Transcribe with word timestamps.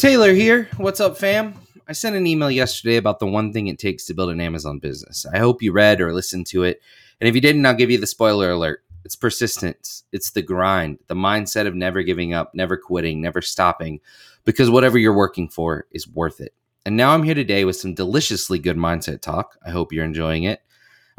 Taylor 0.00 0.32
here. 0.32 0.70
What's 0.78 0.98
up, 0.98 1.18
fam? 1.18 1.52
I 1.86 1.92
sent 1.92 2.16
an 2.16 2.26
email 2.26 2.50
yesterday 2.50 2.96
about 2.96 3.18
the 3.18 3.26
one 3.26 3.52
thing 3.52 3.66
it 3.66 3.78
takes 3.78 4.06
to 4.06 4.14
build 4.14 4.30
an 4.30 4.40
Amazon 4.40 4.78
business. 4.78 5.26
I 5.30 5.36
hope 5.36 5.60
you 5.60 5.72
read 5.72 6.00
or 6.00 6.14
listened 6.14 6.46
to 6.46 6.62
it. 6.62 6.80
And 7.20 7.28
if 7.28 7.34
you 7.34 7.42
didn't, 7.42 7.66
I'll 7.66 7.74
give 7.74 7.90
you 7.90 7.98
the 7.98 8.06
spoiler 8.06 8.50
alert. 8.50 8.82
It's 9.04 9.14
persistence, 9.14 10.04
it's 10.10 10.30
the 10.30 10.40
grind, 10.40 11.00
the 11.08 11.14
mindset 11.14 11.66
of 11.66 11.74
never 11.74 12.02
giving 12.02 12.32
up, 12.32 12.54
never 12.54 12.78
quitting, 12.78 13.20
never 13.20 13.42
stopping, 13.42 14.00
because 14.46 14.70
whatever 14.70 14.96
you're 14.96 15.14
working 15.14 15.50
for 15.50 15.86
is 15.90 16.08
worth 16.08 16.40
it. 16.40 16.54
And 16.86 16.96
now 16.96 17.10
I'm 17.10 17.22
here 17.22 17.34
today 17.34 17.66
with 17.66 17.76
some 17.76 17.92
deliciously 17.92 18.58
good 18.58 18.78
mindset 18.78 19.20
talk. 19.20 19.58
I 19.66 19.70
hope 19.70 19.92
you're 19.92 20.06
enjoying 20.06 20.44
it. 20.44 20.62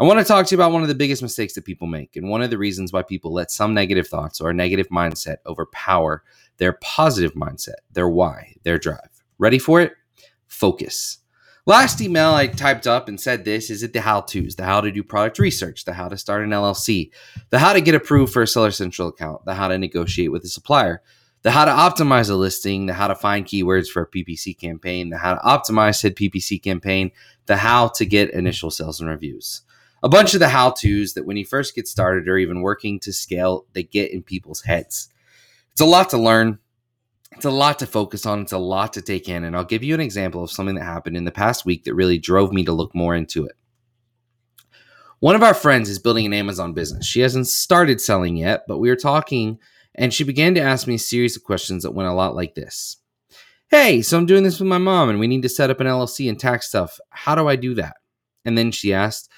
I 0.01 0.03
want 0.03 0.17
to 0.17 0.25
talk 0.25 0.47
to 0.47 0.55
you 0.55 0.57
about 0.57 0.71
one 0.71 0.81
of 0.81 0.87
the 0.87 0.95
biggest 0.95 1.21
mistakes 1.21 1.53
that 1.53 1.63
people 1.63 1.85
make 1.85 2.15
and 2.15 2.27
one 2.27 2.41
of 2.41 2.49
the 2.49 2.57
reasons 2.57 2.91
why 2.91 3.03
people 3.03 3.31
let 3.31 3.51
some 3.51 3.75
negative 3.75 4.07
thoughts 4.07 4.41
or 4.41 4.49
a 4.49 4.53
negative 4.53 4.87
mindset 4.87 5.37
overpower 5.45 6.23
their 6.57 6.73
positive 6.81 7.35
mindset, 7.35 7.75
their 7.91 8.09
why, 8.09 8.55
their 8.63 8.79
drive. 8.79 9.23
Ready 9.37 9.59
for 9.59 9.79
it? 9.79 9.93
Focus. 10.47 11.19
Last 11.67 12.01
email 12.01 12.31
I 12.31 12.47
typed 12.47 12.87
up 12.87 13.09
and 13.09 13.21
said 13.21 13.45
this 13.45 13.69
is 13.69 13.83
it 13.83 13.93
the 13.93 14.01
how 14.01 14.21
to's, 14.21 14.55
the 14.55 14.63
how 14.63 14.81
to 14.81 14.91
do 14.91 15.03
product 15.03 15.37
research, 15.37 15.85
the 15.85 15.93
how 15.93 16.09
to 16.09 16.17
start 16.17 16.43
an 16.43 16.49
LLC, 16.49 17.11
the 17.51 17.59
how 17.59 17.71
to 17.71 17.79
get 17.79 17.93
approved 17.93 18.33
for 18.33 18.41
a 18.41 18.47
Seller 18.47 18.71
Central 18.71 19.09
account, 19.09 19.45
the 19.45 19.53
how 19.53 19.67
to 19.67 19.77
negotiate 19.77 20.31
with 20.31 20.43
a 20.43 20.49
supplier, 20.49 21.03
the 21.43 21.51
how 21.51 21.63
to 21.63 21.71
optimize 21.71 22.31
a 22.31 22.33
listing, 22.33 22.87
the 22.87 22.93
how 22.93 23.07
to 23.07 23.13
find 23.13 23.45
keywords 23.45 23.87
for 23.87 24.01
a 24.01 24.09
PPC 24.09 24.57
campaign, 24.57 25.11
the 25.11 25.19
how 25.19 25.35
to 25.35 25.41
optimize 25.41 25.99
said 25.99 26.15
PPC 26.15 26.59
campaign, 26.59 27.11
the 27.45 27.57
how 27.57 27.89
to 27.89 28.03
get 28.03 28.31
initial 28.31 28.71
sales 28.71 28.99
and 28.99 29.07
reviews 29.07 29.61
a 30.03 30.09
bunch 30.09 30.33
of 30.33 30.39
the 30.39 30.49
how 30.49 30.71
to's 30.71 31.13
that 31.13 31.25
when 31.25 31.37
you 31.37 31.45
first 31.45 31.75
get 31.75 31.87
started 31.87 32.27
or 32.27 32.37
even 32.37 32.61
working 32.61 32.99
to 33.01 33.13
scale, 33.13 33.65
they 33.73 33.83
get 33.83 34.11
in 34.11 34.23
people's 34.23 34.61
heads. 34.61 35.09
It's 35.71 35.81
a 35.81 35.85
lot 35.85 36.09
to 36.09 36.17
learn. 36.17 36.59
It's 37.33 37.45
a 37.45 37.51
lot 37.51 37.79
to 37.79 37.85
focus 37.85 38.25
on. 38.25 38.41
It's 38.41 38.51
a 38.51 38.57
lot 38.57 38.93
to 38.93 39.01
take 39.01 39.29
in. 39.29 39.43
And 39.43 39.55
I'll 39.55 39.63
give 39.63 39.83
you 39.83 39.93
an 39.93 40.01
example 40.01 40.43
of 40.43 40.51
something 40.51 40.75
that 40.75 40.83
happened 40.83 41.15
in 41.15 41.25
the 41.25 41.31
past 41.31 41.65
week 41.65 41.85
that 41.85 41.93
really 41.93 42.17
drove 42.17 42.51
me 42.51 42.65
to 42.65 42.73
look 42.73 42.93
more 42.93 43.15
into 43.15 43.45
it. 43.45 43.55
One 45.19 45.35
of 45.35 45.43
our 45.43 45.53
friends 45.53 45.87
is 45.87 45.99
building 45.99 46.25
an 46.25 46.33
Amazon 46.33 46.73
business. 46.73 47.05
She 47.05 47.21
hasn't 47.21 47.47
started 47.47 48.01
selling 48.01 48.37
yet, 48.37 48.65
but 48.67 48.79
we 48.79 48.89
were 48.89 48.95
talking 48.95 49.59
and 49.93 50.13
she 50.13 50.23
began 50.23 50.55
to 50.55 50.61
ask 50.61 50.87
me 50.87 50.95
a 50.95 50.99
series 50.99 51.35
of 51.35 51.43
questions 51.43 51.83
that 51.83 51.91
went 51.91 52.09
a 52.09 52.13
lot 52.13 52.35
like 52.35 52.55
this 52.55 52.97
Hey, 53.69 54.01
so 54.01 54.17
I'm 54.17 54.25
doing 54.25 54.43
this 54.43 54.59
with 54.59 54.67
my 54.67 54.77
mom 54.77 55.09
and 55.09 55.19
we 55.19 55.27
need 55.27 55.43
to 55.43 55.49
set 55.49 55.69
up 55.69 55.79
an 55.79 55.87
LLC 55.87 56.27
and 56.27 56.39
tax 56.39 56.67
stuff. 56.67 56.99
How 57.09 57.35
do 57.35 57.47
I 57.47 57.55
do 57.55 57.75
that? 57.75 57.97
And 58.43 58.57
then 58.57 58.71
she 58.71 58.93
asked, 58.93 59.29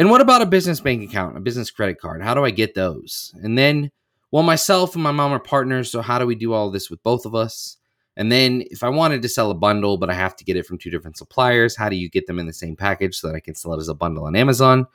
and 0.00 0.08
what 0.10 0.22
about 0.22 0.40
a 0.40 0.46
business 0.46 0.80
bank 0.80 1.02
account, 1.02 1.36
a 1.36 1.40
business 1.40 1.70
credit 1.70 2.00
card? 2.00 2.22
How 2.22 2.32
do 2.32 2.42
I 2.42 2.50
get 2.50 2.74
those? 2.74 3.34
And 3.42 3.58
then, 3.58 3.90
well, 4.30 4.42
myself 4.42 4.94
and 4.94 5.04
my 5.04 5.10
mom 5.10 5.30
are 5.30 5.38
partners, 5.38 5.90
so 5.90 6.00
how 6.00 6.18
do 6.18 6.24
we 6.24 6.34
do 6.34 6.54
all 6.54 6.70
this 6.70 6.88
with 6.88 7.02
both 7.02 7.26
of 7.26 7.34
us? 7.34 7.76
And 8.16 8.32
then, 8.32 8.64
if 8.70 8.82
I 8.82 8.88
wanted 8.88 9.20
to 9.20 9.28
sell 9.28 9.50
a 9.50 9.54
bundle, 9.54 9.98
but 9.98 10.08
I 10.08 10.14
have 10.14 10.34
to 10.36 10.44
get 10.44 10.56
it 10.56 10.64
from 10.64 10.78
two 10.78 10.88
different 10.88 11.18
suppliers, 11.18 11.76
how 11.76 11.90
do 11.90 11.96
you 11.96 12.08
get 12.08 12.26
them 12.26 12.38
in 12.38 12.46
the 12.46 12.52
same 12.54 12.76
package 12.76 13.18
so 13.18 13.28
that 13.28 13.36
I 13.36 13.40
can 13.40 13.54
sell 13.54 13.74
it 13.74 13.78
as 13.78 13.88
a 13.88 13.94
bundle 13.94 14.24
on 14.24 14.36
Amazon? 14.36 14.86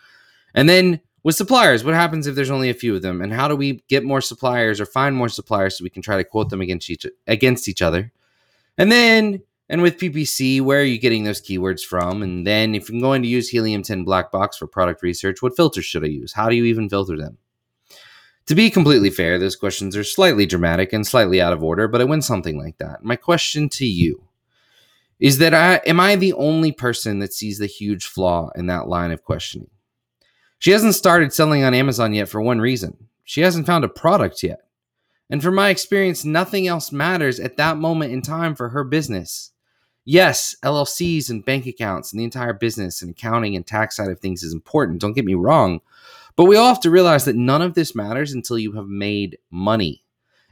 And 0.55 0.67
then, 0.67 0.99
with 1.21 1.35
suppliers, 1.35 1.83
what 1.83 1.93
happens 1.93 2.25
if 2.25 2.33
there's 2.33 2.49
only 2.49 2.71
a 2.71 2.73
few 2.73 2.95
of 2.95 3.03
them? 3.03 3.21
And 3.21 3.31
how 3.31 3.47
do 3.47 3.55
we 3.55 3.83
get 3.87 4.03
more 4.03 4.21
suppliers 4.21 4.81
or 4.81 4.87
find 4.87 5.15
more 5.15 5.29
suppliers 5.29 5.77
so 5.77 5.83
we 5.83 5.91
can 5.91 6.01
try 6.01 6.17
to 6.17 6.23
quote 6.23 6.49
them 6.49 6.61
against 6.61 6.89
each 6.89 7.05
against 7.27 7.69
each 7.69 7.83
other? 7.83 8.11
And 8.75 8.91
then 8.91 9.43
and 9.67 9.81
with 9.81 9.97
PPC, 9.97 10.61
where 10.61 10.81
are 10.81 10.83
you 10.83 10.99
getting 10.99 11.23
those 11.23 11.41
keywords 11.41 11.81
from? 11.81 12.21
And 12.21 12.45
then 12.45 12.75
if 12.75 12.89
I'm 12.89 12.99
going 12.99 13.23
to 13.23 13.27
use 13.27 13.49
Helium 13.49 13.81
10 13.81 14.03
Black 14.03 14.31
Box 14.31 14.57
for 14.57 14.67
product 14.67 15.01
research, 15.01 15.41
what 15.41 15.55
filters 15.55 15.85
should 15.85 16.03
I 16.03 16.07
use? 16.07 16.33
How 16.33 16.49
do 16.49 16.55
you 16.55 16.65
even 16.65 16.87
filter 16.87 17.17
them? 17.17 17.37
To 18.45 18.53
be 18.53 18.69
completely 18.69 19.09
fair, 19.09 19.39
those 19.39 19.55
questions 19.55 19.97
are 19.97 20.03
slightly 20.03 20.45
dramatic 20.45 20.93
and 20.93 21.05
slightly 21.05 21.41
out 21.41 21.51
of 21.51 21.63
order, 21.63 21.87
but 21.87 21.99
I 21.99 22.03
went 22.03 22.23
something 22.23 22.59
like 22.59 22.77
that. 22.77 23.03
My 23.03 23.15
question 23.15 23.69
to 23.69 23.87
you 23.87 24.27
is 25.19 25.39
that 25.39 25.55
I 25.55 25.81
am 25.87 25.99
I 25.99 26.15
the 26.15 26.33
only 26.33 26.71
person 26.71 27.17
that 27.19 27.33
sees 27.33 27.57
the 27.57 27.65
huge 27.65 28.05
flaw 28.05 28.51
in 28.55 28.67
that 28.67 28.87
line 28.87 29.11
of 29.11 29.23
questioning? 29.23 29.71
She 30.59 30.71
hasn't 30.71 30.93
started 30.93 31.33
selling 31.33 31.63
on 31.63 31.73
Amazon 31.73 32.13
yet 32.13 32.29
for 32.29 32.39
one 32.39 32.61
reason. 32.61 33.07
She 33.23 33.41
hasn't 33.41 33.65
found 33.65 33.83
a 33.83 33.89
product 33.89 34.43
yet. 34.43 34.59
And 35.27 35.41
from 35.41 35.55
my 35.55 35.69
experience, 35.69 36.23
nothing 36.23 36.67
else 36.67 36.91
matters 36.91 37.39
at 37.39 37.57
that 37.57 37.77
moment 37.77 38.13
in 38.13 38.21
time 38.21 38.53
for 38.53 38.69
her 38.69 38.83
business 38.83 39.53
yes, 40.05 40.55
LLCs 40.63 41.29
and 41.29 41.43
bank 41.43 41.65
accounts 41.65 42.11
and 42.11 42.19
the 42.19 42.23
entire 42.23 42.53
business 42.53 43.01
and 43.01 43.11
accounting 43.11 43.55
and 43.55 43.65
tax 43.65 43.97
side 43.97 44.09
of 44.09 44.19
things 44.19 44.43
is 44.43 44.53
important. 44.53 45.01
Don't 45.01 45.13
get 45.13 45.25
me 45.25 45.33
wrong. 45.33 45.81
But 46.35 46.45
we 46.45 46.57
all 46.57 46.67
have 46.67 46.81
to 46.81 46.91
realize 46.91 47.25
that 47.25 47.35
none 47.35 47.61
of 47.61 47.73
this 47.73 47.95
matters 47.95 48.33
until 48.33 48.57
you 48.57 48.73
have 48.73 48.87
made 48.87 49.37
money. 49.51 50.03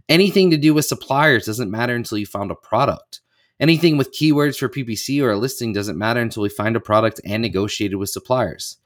Anything 0.10 0.52
to 0.52 0.58
do 0.58 0.74
with 0.74 0.86
suppliers 0.86 1.46
doesn't 1.46 1.72
matter 1.72 1.96
until 1.96 2.18
you 2.18 2.26
found 2.26 2.52
a 2.52 2.56
product. 2.56 3.22
Anything 3.60 3.98
with 3.98 4.14
keywords 4.14 4.58
for 4.58 4.68
PPC 4.68 5.22
or 5.24 5.32
a 5.32 5.38
listing 5.38 5.72
doesn't 5.74 5.98
matter 5.98 6.20
until 6.20 6.44
we 6.44 6.50
find 6.50 6.76
a 6.76 6.82
product 6.82 7.22
and 7.24 7.42
negotiated 7.42 7.98
with 7.98 8.10
suppliers. 8.10 8.78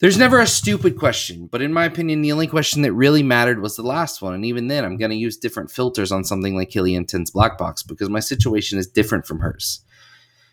There's 0.00 0.16
never 0.16 0.38
a 0.38 0.46
stupid 0.46 0.96
question, 0.96 1.48
but 1.48 1.60
in 1.60 1.72
my 1.72 1.84
opinion, 1.84 2.22
the 2.22 2.30
only 2.30 2.46
question 2.46 2.82
that 2.82 2.92
really 2.92 3.24
mattered 3.24 3.60
was 3.60 3.74
the 3.74 3.82
last 3.82 4.22
one. 4.22 4.32
And 4.32 4.44
even 4.44 4.68
then, 4.68 4.84
I'm 4.84 4.96
going 4.96 5.10
to 5.10 5.16
use 5.16 5.36
different 5.36 5.72
filters 5.72 6.12
on 6.12 6.22
something 6.22 6.54
like 6.54 6.70
10's 6.70 7.32
Black 7.32 7.58
Box 7.58 7.82
because 7.82 8.08
my 8.08 8.20
situation 8.20 8.78
is 8.78 8.86
different 8.86 9.26
from 9.26 9.40
hers. 9.40 9.80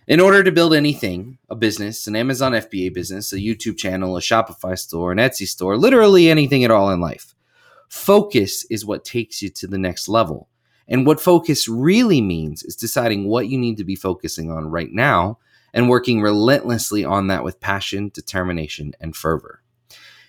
In 0.08 0.20
order 0.20 0.44
to 0.44 0.52
build 0.52 0.74
anything, 0.74 1.38
a 1.48 1.56
business, 1.56 2.08
an 2.08 2.16
Amazon 2.16 2.54
FBA 2.54 2.92
business, 2.92 3.32
a 3.34 3.38
YouTube 3.38 3.78
channel, 3.78 4.18
a 4.18 4.20
Shopify 4.20 4.78
store, 4.80 5.12
an 5.12 5.20
Etsy 5.20 5.48
store, 5.48 5.78
literally 5.78 6.28
anything 6.28 6.64
at 6.64 6.72
all 6.72 6.90
in 6.90 7.00
life, 7.00 7.36
focus 7.88 8.66
is 8.72 8.84
what 8.84 9.06
takes 9.06 9.44
you 9.44 9.50
to 9.50 9.68
the 9.68 9.78
next 9.78 10.08
level. 10.08 10.50
And 10.88 11.06
what 11.06 11.22
focus 11.22 11.68
really 11.68 12.20
means 12.20 12.64
is 12.64 12.76
deciding 12.76 13.28
what 13.28 13.48
you 13.48 13.60
need 13.60 13.78
to 13.78 13.84
be 13.84 13.96
focusing 13.96 14.50
on 14.50 14.72
right 14.72 14.92
now 14.92 15.38
and 15.76 15.90
working 15.90 16.22
relentlessly 16.22 17.04
on 17.04 17.28
that 17.28 17.44
with 17.44 17.60
passion, 17.60 18.10
determination, 18.14 18.94
and 19.02 19.14
fervor. 19.16 19.62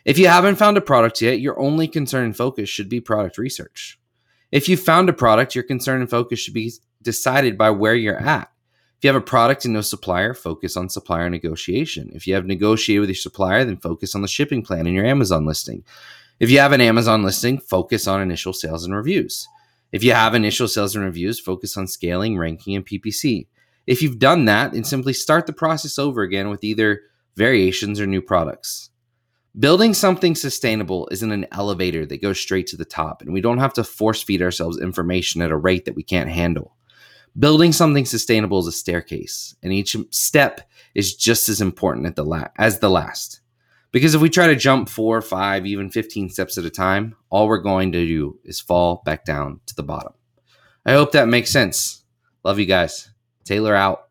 If 0.05 0.19
you 0.19 0.27
haven't 0.27 0.57
found 0.57 0.77
a 0.77 0.83
product 0.83 1.23
yet, 1.23 1.41
your 1.41 1.59
only 1.59 1.87
concern 1.87 2.25
and 2.25 2.37
focus 2.37 2.69
should 2.69 2.89
be 2.89 3.01
product 3.01 3.39
research. 3.39 3.99
If 4.51 4.69
you've 4.69 4.81
found 4.81 5.09
a 5.09 5.13
product, 5.13 5.55
your 5.55 5.65
concern 5.65 6.01
and 6.01 6.11
focus 6.11 6.41
should 6.41 6.55
be 6.55 6.73
decided 7.01 7.57
by 7.57 7.71
where 7.71 7.95
you're 7.95 8.19
at. 8.19 8.51
If 8.99 9.05
you 9.05 9.09
have 9.09 9.17
a 9.17 9.25
product 9.25 9.65
and 9.65 9.75
no 9.75 9.83
supplier, 9.83 10.35
focus 10.35 10.77
on 10.77 10.89
supplier 10.89 11.31
negotiation. 11.31 12.11
If 12.13 12.27
you 12.27 12.35
have 12.35 12.47
negotiated 12.47 13.01
with 13.01 13.11
your 13.11 13.15
supplier, 13.15 13.65
then 13.65 13.77
focus 13.77 14.15
on 14.15 14.23
the 14.23 14.29
shipping 14.29 14.63
plan 14.63 14.87
in 14.87 14.95
your 14.95 15.07
Amazon 15.07 15.47
listing. 15.47 15.85
If 16.41 16.51
you 16.51 16.59
have 16.59 16.73
an 16.73 16.81
Amazon 16.81 17.23
listing, 17.23 17.59
focus 17.59 18.09
on 18.09 18.21
initial 18.21 18.53
sales 18.53 18.85
and 18.85 18.95
reviews. 18.95 19.47
If 19.93 20.03
you 20.03 20.13
have 20.13 20.35
initial 20.35 20.67
sales 20.67 20.97
and 20.97 21.05
reviews, 21.05 21.39
focus 21.39 21.77
on 21.77 21.87
scaling, 21.87 22.37
ranking, 22.37 22.75
and 22.75 22.85
PPC. 22.85 23.47
If 23.87 24.03
you've 24.03 24.19
done 24.19 24.47
that, 24.47 24.73
then 24.73 24.85
simply 24.85 25.13
start 25.13 25.47
the 25.47 25.53
process 25.53 25.99
over 25.99 26.23
again 26.23 26.49
with 26.49 26.65
either 26.65 27.03
variations 27.37 28.01
or 28.01 28.07
new 28.07 28.23
products. 28.23 28.91
Building 29.59 29.95
something 29.95 30.35
sustainable 30.35 31.09
isn't 31.11 31.33
an 31.33 31.47
elevator 31.53 32.05
that 32.07 32.21
goes 32.21 32.39
straight 32.39 32.67
to 32.69 32.77
the 32.77 32.85
top, 32.85 33.23
and 33.23 33.33
we 33.33 33.41
don't 33.41 33.59
have 33.59 33.73
to 33.75 33.85
force 33.85 34.23
feed 34.23 34.43
ourselves 34.43 34.79
information 34.79 35.41
at 35.41 35.51
a 35.51 35.57
rate 35.57 35.87
that 35.87 35.97
we 35.97 36.03
can't 36.03 36.29
handle. 36.29 36.77
Building 37.39 37.73
something 37.73 38.05
sustainable 38.05 38.59
is 38.59 38.67
a 38.67 38.73
staircase, 38.73 39.55
and 39.63 39.73
each 39.73 39.97
step 40.11 40.63
is 40.95 41.15
just 41.15 41.49
as 41.49 41.61
important 41.61 42.17
the 42.17 42.25
la- 42.25 42.49
as 42.59 42.81
the 42.81 42.91
last. 42.91 43.41
Because 43.93 44.15
if 44.15 44.21
we 44.21 44.29
try 44.29 44.47
to 44.47 44.57
jump 44.57 44.91
four, 44.91 45.23
five, 45.23 45.65
even 45.65 45.91
15 45.91 46.29
steps 46.29 46.59
at 46.59 46.65
a 46.65 46.71
time, 46.71 47.15
all 47.31 47.49
we're 47.49 47.59
going 47.59 47.93
to 47.93 48.07
do 48.07 48.39
is 48.45 48.61
fall 48.61 49.03
back 49.07 49.25
down 49.25 49.61
to 49.67 49.75
the 49.75 49.83
bottom. 49.83 50.13
I 50.85 50.93
hope 50.93 51.13
that 51.13 51.29
makes 51.29 51.51
sense. 51.51 52.05
Love 52.45 52.59
you 52.59 52.67
guys. 52.67 53.11
Taylor 53.47 53.75
out. 53.75 54.06